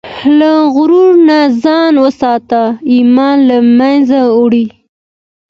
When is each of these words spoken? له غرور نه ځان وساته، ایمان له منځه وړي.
له 0.39 0.51
غرور 0.75 1.11
نه 1.27 1.39
ځان 1.63 1.93
وساته، 2.05 2.61
ایمان 2.93 3.37
له 3.49 3.57
منځه 3.79 4.19
وړي. 4.39 4.65